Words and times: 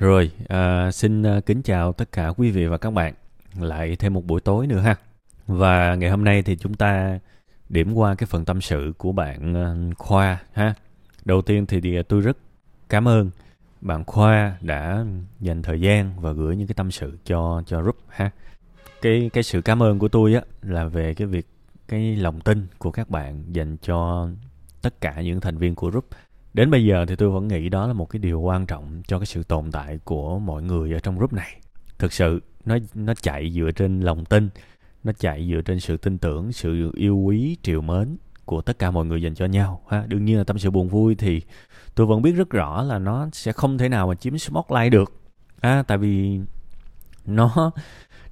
Rồi, 0.00 0.30
à, 0.48 0.90
xin 0.92 1.22
à, 1.22 1.40
kính 1.46 1.62
chào 1.62 1.92
tất 1.92 2.12
cả 2.12 2.28
quý 2.36 2.50
vị 2.50 2.66
và 2.66 2.78
các 2.78 2.90
bạn. 2.90 3.14
Lại 3.58 3.96
thêm 3.96 4.14
một 4.14 4.26
buổi 4.26 4.40
tối 4.40 4.66
nữa 4.66 4.78
ha. 4.78 4.96
Và 5.46 5.94
ngày 5.94 6.10
hôm 6.10 6.24
nay 6.24 6.42
thì 6.42 6.56
chúng 6.56 6.74
ta 6.74 7.18
điểm 7.68 7.94
qua 7.94 8.14
cái 8.14 8.26
phần 8.26 8.44
tâm 8.44 8.60
sự 8.60 8.92
của 8.98 9.12
bạn 9.12 9.54
à, 9.54 9.74
Khoa 9.98 10.38
ha. 10.52 10.74
Đầu 11.24 11.42
tiên 11.42 11.66
thì 11.66 12.02
tôi 12.08 12.20
rất 12.20 12.36
cảm 12.88 13.08
ơn 13.08 13.30
bạn 13.80 14.04
Khoa 14.04 14.56
đã 14.60 15.04
dành 15.40 15.62
thời 15.62 15.80
gian 15.80 16.12
và 16.20 16.32
gửi 16.32 16.56
những 16.56 16.66
cái 16.66 16.74
tâm 16.74 16.90
sự 16.90 17.18
cho 17.24 17.62
cho 17.66 17.82
group 17.82 17.96
ha. 18.08 18.30
Cái 19.02 19.30
cái 19.32 19.42
sự 19.42 19.62
cảm 19.62 19.82
ơn 19.82 19.98
của 19.98 20.08
tôi 20.08 20.34
á 20.34 20.40
là 20.62 20.84
về 20.84 21.14
cái 21.14 21.26
việc 21.26 21.46
cái 21.88 22.16
lòng 22.16 22.40
tin 22.40 22.66
của 22.78 22.90
các 22.90 23.10
bạn 23.10 23.44
dành 23.54 23.76
cho 23.76 24.28
tất 24.82 25.00
cả 25.00 25.20
những 25.20 25.40
thành 25.40 25.58
viên 25.58 25.74
của 25.74 25.90
group 25.90 26.06
đến 26.54 26.70
bây 26.70 26.84
giờ 26.84 27.04
thì 27.08 27.16
tôi 27.16 27.30
vẫn 27.30 27.48
nghĩ 27.48 27.68
đó 27.68 27.86
là 27.86 27.92
một 27.92 28.06
cái 28.06 28.20
điều 28.20 28.40
quan 28.40 28.66
trọng 28.66 29.02
cho 29.06 29.18
cái 29.18 29.26
sự 29.26 29.42
tồn 29.42 29.72
tại 29.72 29.98
của 30.04 30.38
mọi 30.38 30.62
người 30.62 30.92
ở 30.92 30.98
trong 30.98 31.16
group 31.16 31.32
này. 31.32 31.60
Thực 31.98 32.12
sự 32.12 32.40
nó 32.64 32.76
nó 32.94 33.14
chạy 33.14 33.50
dựa 33.50 33.70
trên 33.70 34.00
lòng 34.00 34.24
tin 34.24 34.48
nó 35.04 35.12
chạy 35.18 35.48
dựa 35.50 35.60
trên 35.60 35.80
sự 35.80 35.96
tin 35.96 36.18
tưởng 36.18 36.52
sự 36.52 36.90
yêu 36.94 37.16
quý 37.16 37.56
triều 37.62 37.80
mến 37.80 38.16
của 38.44 38.62
tất 38.62 38.78
cả 38.78 38.90
mọi 38.90 39.06
người 39.06 39.22
dành 39.22 39.34
cho 39.34 39.46
nhau 39.46 39.82
ha. 39.88 40.04
Đương 40.06 40.24
nhiên 40.24 40.38
là 40.38 40.44
tâm 40.44 40.58
sự 40.58 40.70
buồn 40.70 40.88
vui 40.88 41.14
thì 41.14 41.40
tôi 41.94 42.06
vẫn 42.06 42.22
biết 42.22 42.32
rất 42.32 42.50
rõ 42.50 42.82
là 42.82 42.98
nó 42.98 43.28
sẽ 43.32 43.52
không 43.52 43.78
thể 43.78 43.88
nào 43.88 44.08
mà 44.08 44.14
chiếm 44.14 44.38
spotlight 44.38 44.92
được 44.92 45.12
à, 45.60 45.82
tại 45.82 45.98
vì 45.98 46.40
nó 47.26 47.72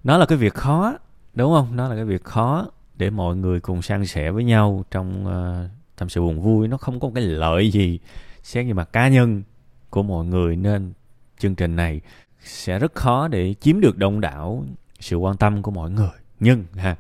nó 0.05 0.19
là 0.19 0.27
cái 0.27 0.39
việc 0.39 0.55
khó 0.55 0.99
đúng 1.35 1.53
không? 1.55 1.77
Nó 1.77 1.89
là 1.89 1.95
cái 1.95 2.05
việc 2.05 2.25
khó 2.25 2.67
để 2.95 3.11
mọi 3.11 3.37
người 3.37 3.61
cùng 3.61 3.83
san 3.83 4.07
sẻ 4.07 4.31
với 4.31 4.45
nhau 4.45 4.85
trong 4.91 5.27
uh, 5.27 5.71
tâm 5.99 6.09
sự 6.09 6.21
buồn 6.21 6.41
vui, 6.41 6.69
nó 6.69 6.77
không 6.77 7.01
có 7.01 7.09
một 7.09 7.13
cái 7.15 7.25
lợi 7.25 7.71
gì. 7.71 7.99
Xét 8.43 8.67
về 8.67 8.73
mặt 8.73 8.89
cá 8.93 9.09
nhân 9.09 9.43
của 9.91 10.03
mọi 10.03 10.25
người 10.25 10.57
nên 10.57 10.93
chương 11.39 11.55
trình 11.55 11.77
này 11.77 12.01
sẽ 12.41 12.79
rất 12.79 12.95
khó 12.95 13.29
để 13.29 13.55
chiếm 13.55 13.81
được 13.81 13.97
đông 13.97 14.21
đảo 14.21 14.65
sự 15.01 15.17
quan 15.17 15.37
tâm 15.37 15.63
của 15.63 15.71
mọi 15.71 15.91
người. 15.91 16.11
Nhưng, 16.41 16.65
ha, 16.75 16.97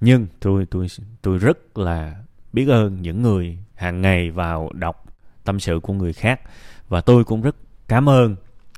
nhưng 0.00 0.26
tôi 0.40 0.66
tôi 0.70 0.86
tôi 1.22 1.38
rất 1.38 1.78
là 1.78 2.22
biết 2.52 2.68
ơn 2.68 3.02
những 3.02 3.22
người 3.22 3.58
hàng 3.74 4.00
ngày 4.00 4.30
vào 4.30 4.70
đọc 4.72 5.04
tâm 5.44 5.60
sự 5.60 5.80
của 5.82 5.92
người 5.92 6.12
khác. 6.12 6.40
Và 6.88 7.00
tôi 7.00 7.24
cũng 7.24 7.42
rất 7.42 7.56
cảm 7.88 8.08
ơn 8.08 8.36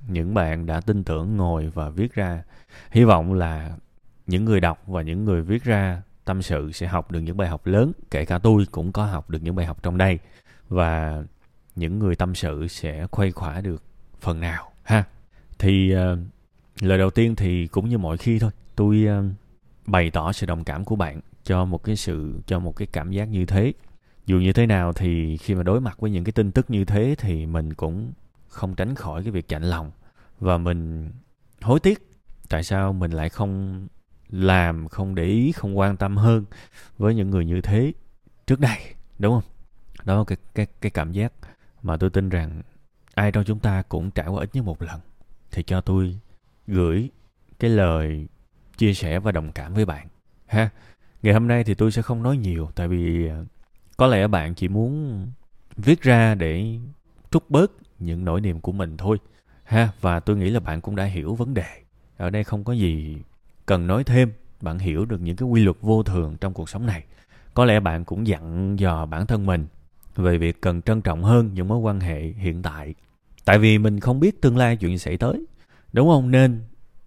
những 0.08 0.34
bạn 0.34 0.66
đã 0.66 0.80
tin 0.80 1.05
tưởng, 1.05 1.36
ngồi 1.36 1.70
và 1.74 1.89
viết 1.89 2.14
ra. 2.14 2.42
Hy 2.91 3.05
vọng 3.05 3.33
là 3.34 3.77
những 4.27 4.44
người 4.44 4.61
đọc 4.61 4.83
và 4.86 5.02
những 5.02 5.24
người 5.24 5.42
viết 5.42 5.64
ra 5.64 6.02
tâm 6.24 6.42
sự 6.42 6.72
sẽ 6.72 6.86
học 6.86 7.10
được 7.10 7.20
những 7.20 7.36
bài 7.36 7.48
học 7.48 7.66
lớn 7.66 7.92
kể 8.10 8.24
cả 8.24 8.38
tôi 8.38 8.64
cũng 8.70 8.92
có 8.92 9.06
học 9.06 9.30
được 9.30 9.42
những 9.42 9.54
bài 9.54 9.66
học 9.66 9.82
trong 9.82 9.98
đây 9.98 10.18
và 10.68 11.22
những 11.76 11.98
người 11.98 12.16
tâm 12.16 12.34
sự 12.34 12.68
sẽ 12.68 13.06
khuây 13.10 13.32
khỏa 13.32 13.60
được 13.60 13.82
phần 14.20 14.40
nào 14.40 14.72
ha? 14.82 15.04
Thì 15.58 15.94
uh, 15.94 16.18
lời 16.80 16.98
đầu 16.98 17.10
tiên 17.10 17.36
thì 17.36 17.66
cũng 17.66 17.88
như 17.88 17.98
mọi 17.98 18.16
khi 18.16 18.38
thôi 18.38 18.50
tôi 18.76 19.06
uh, 19.18 19.24
bày 19.86 20.10
tỏ 20.10 20.32
sự 20.32 20.46
đồng 20.46 20.64
cảm 20.64 20.84
của 20.84 20.96
bạn 20.96 21.20
cho 21.44 21.64
một 21.64 21.84
cái 21.84 21.96
sự 21.96 22.40
cho 22.46 22.58
một 22.58 22.76
cái 22.76 22.88
cảm 22.92 23.10
giác 23.10 23.24
như 23.24 23.46
thế. 23.46 23.72
Dù 24.26 24.38
như 24.38 24.52
thế 24.52 24.66
nào 24.66 24.92
thì 24.92 25.36
khi 25.36 25.54
mà 25.54 25.62
đối 25.62 25.80
mặt 25.80 26.00
với 26.00 26.10
những 26.10 26.24
cái 26.24 26.32
tin 26.32 26.52
tức 26.52 26.70
như 26.70 26.84
thế 26.84 27.14
thì 27.18 27.46
mình 27.46 27.74
cũng 27.74 28.12
không 28.48 28.74
tránh 28.74 28.94
khỏi 28.94 29.22
cái 29.22 29.32
việc 29.32 29.48
chạnh 29.48 29.62
lòng 29.62 29.90
và 30.40 30.58
mình 30.58 31.10
hối 31.60 31.80
tiếc 31.80 32.08
tại 32.48 32.62
sao 32.62 32.92
mình 32.92 33.10
lại 33.10 33.28
không 33.28 33.80
làm 34.33 34.88
không 34.88 35.14
để 35.14 35.25
ý, 35.25 35.52
không 35.52 35.78
quan 35.78 35.97
tâm 35.97 36.16
hơn 36.16 36.44
với 36.98 37.14
những 37.14 37.30
người 37.30 37.44
như 37.44 37.61
thế 37.61 37.92
trước 38.47 38.61
đây, 38.61 38.78
đúng 39.19 39.34
không? 39.34 39.50
Đó 40.05 40.19
là 40.19 40.24
cái 40.27 40.39
cái 40.55 40.66
cái 40.80 40.91
cảm 40.91 41.12
giác 41.12 41.33
mà 41.83 41.97
tôi 41.97 42.11
tin 42.11 42.28
rằng 42.28 42.62
ai 43.14 43.33
trong 43.33 43.44
chúng 43.44 43.58
ta 43.58 43.83
cũng 43.83 44.11
trải 44.11 44.28
qua 44.28 44.42
ít 44.42 44.50
nhất 44.52 44.64
một 44.64 44.83
lần. 44.83 45.00
Thì 45.50 45.62
cho 45.62 45.80
tôi 45.80 46.19
gửi 46.66 47.11
cái 47.58 47.70
lời 47.70 48.27
chia 48.77 48.94
sẻ 48.94 49.19
và 49.19 49.33
đồng 49.33 49.52
cảm 49.52 49.74
với 49.74 49.84
bạn, 49.84 50.08
ha. 50.46 50.70
Ngày 51.22 51.34
hôm 51.34 51.48
nay 51.48 51.64
thì 51.64 51.74
tôi 51.74 51.92
sẽ 51.92 52.02
không 52.02 52.22
nói 52.22 52.36
nhiều, 52.36 52.70
tại 52.74 52.89
vì 52.89 53.29
à, 53.29 53.45
có 53.96 54.06
lẽ 54.06 54.27
bạn 54.27 54.55
chỉ 54.55 54.68
muốn 54.68 55.27
viết 55.77 56.02
ra 56.02 56.35
để 56.35 56.79
trút 57.30 57.45
bớt 57.48 57.73
những 57.98 58.24
nỗi 58.24 58.40
niềm 58.40 58.61
của 58.61 58.73
mình 58.73 58.96
thôi, 58.96 59.18
ha. 59.64 59.92
Và 60.01 60.20
tôi 60.20 60.36
nghĩ 60.36 60.51
là 60.51 60.61
bạn 60.61 60.80
cũng 60.80 60.96
đã 60.96 61.05
hiểu 61.05 61.35
vấn 61.35 61.55
đề. 61.55 61.83
Ở 62.17 62.30
đây 62.30 62.45
không 62.45 62.64
có 62.64 62.73
gì 62.73 63.17
cần 63.67 63.86
nói 63.86 64.05
thêm, 64.05 64.33
bạn 64.61 64.78
hiểu 64.78 65.05
được 65.05 65.20
những 65.20 65.36
cái 65.36 65.48
quy 65.48 65.64
luật 65.64 65.77
vô 65.80 66.02
thường 66.02 66.36
trong 66.40 66.55
cuộc 66.55 66.68
sống 66.68 66.86
này. 66.86 67.05
Có 67.55 67.64
lẽ 67.64 67.80
bạn 67.80 68.05
cũng 68.05 68.27
dặn 68.27 68.77
dò 68.78 69.06
bản 69.06 69.27
thân 69.27 69.46
mình 69.46 69.67
về 70.17 70.39
việc 70.39 70.61
cần 70.61 70.83
trân 70.83 71.02
trọng 71.02 71.23
hơn 71.23 71.50
những 71.55 71.68
mối 71.68 71.78
quan 71.78 72.00
hệ 72.00 72.23
hiện 72.23 72.62
tại. 72.62 72.95
Tại 73.45 73.58
vì 73.58 73.78
mình 73.78 74.00
không 74.00 74.20
biết 74.20 74.42
tương 74.42 74.56
lai 74.56 74.77
chuyện 74.77 74.98
xảy 74.98 75.17
tới, 75.17 75.45
đúng 75.92 76.08
không? 76.08 76.30
Nên 76.30 76.61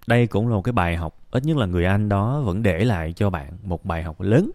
đây 0.08 0.28
cũng 0.28 0.48
là 0.48 0.56
một 0.56 0.62
cái 0.62 0.74
bài 0.74 0.96
học. 0.96 1.20
Ít 1.32 1.44
nhất 1.44 1.58
là 1.58 1.66
người 1.66 1.86
anh 1.86 2.10
đó 2.10 2.42
vẫn 2.42 2.64
để 2.64 2.84
lại 2.84 3.14
cho 3.14 3.30
bạn 3.30 3.58
một 3.64 3.86
bài 3.86 4.04
học 4.04 4.22
lớn 4.22 4.52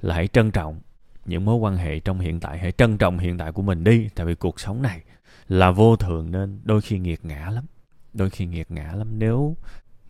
là 0.00 0.14
hãy 0.14 0.28
trân 0.28 0.50
trọng 0.50 0.80
những 1.26 1.44
mối 1.44 1.56
quan 1.56 1.76
hệ 1.76 2.00
trong 2.00 2.20
hiện 2.20 2.40
tại. 2.40 2.58
Hãy 2.58 2.72
trân 2.72 2.98
trọng 2.98 3.18
hiện 3.18 3.38
tại 3.38 3.52
của 3.52 3.62
mình 3.62 3.84
đi, 3.84 4.08
tại 4.14 4.26
vì 4.26 4.34
cuộc 4.34 4.60
sống 4.60 4.82
này 4.82 5.02
là 5.48 5.70
vô 5.70 5.96
thường 5.96 6.30
nên 6.30 6.60
đôi 6.64 6.80
khi 6.80 6.98
nghiệt 6.98 7.24
ngã 7.24 7.50
lắm. 7.50 7.64
Đôi 8.12 8.30
khi 8.30 8.46
nghiệt 8.46 8.70
ngã 8.70 8.92
lắm. 8.92 9.18
Nếu 9.18 9.56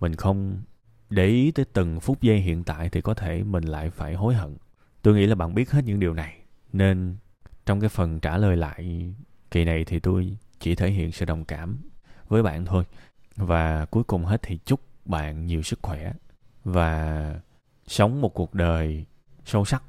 mình 0.01 0.15
không 0.15 0.63
để 1.15 1.27
ý 1.27 1.51
tới 1.51 1.65
từng 1.73 2.01
phút 2.01 2.23
giây 2.23 2.41
hiện 2.41 2.65
tại 2.65 2.89
thì 2.89 3.01
có 3.01 3.15
thể 3.15 3.43
mình 3.43 3.65
lại 3.65 3.91
phải 3.91 4.15
hối 4.15 4.35
hận. 4.35 4.57
Tôi 5.03 5.15
nghĩ 5.15 5.27
là 5.27 5.35
bạn 5.35 5.55
biết 5.55 5.71
hết 5.71 5.85
những 5.85 6.01
điều 6.01 6.15
này, 6.15 6.39
nên 6.73 7.17
trong 7.67 7.81
cái 7.81 7.89
phần 7.89 8.21
trả 8.21 8.37
lời 8.37 8.57
lại 8.57 9.13
kỳ 9.51 9.65
này 9.65 9.85
thì 9.85 10.01
tôi 10.01 10.37
chỉ 10.61 10.75
thể 10.75 10.91
hiện 10.91 11.13
sự 11.13 11.25
đồng 11.25 11.45
cảm 11.45 11.79
với 12.29 12.43
bạn 12.43 12.65
thôi. 12.65 12.85
Và 13.37 13.85
cuối 13.85 14.05
cùng 14.05 14.25
hết 14.25 14.43
thì 14.43 14.59
chúc 14.65 14.81
bạn 15.05 15.47
nhiều 15.47 15.63
sức 15.63 15.79
khỏe 15.83 16.13
và 16.65 17.35
sống 17.87 18.21
một 18.21 18.35
cuộc 18.35 18.55
đời 18.55 19.05
sâu 19.45 19.65
sắc 19.65 19.83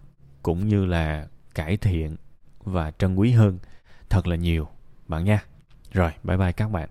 cũng 0.44 0.68
như 0.68 0.86
là 0.86 1.28
cải 1.56 1.78
thiện 1.78 2.16
và 2.60 2.92
trân 2.92 3.16
quý 3.16 3.32
hơn 3.32 3.60
thật 4.10 4.28
là 4.28 4.36
nhiều, 4.36 4.68
bạn 5.08 5.24
nha. 5.24 5.44
Rồi, 5.92 6.12
bye 6.24 6.38
bye 6.38 6.52
các 6.52 6.72
bạn. 6.72 6.90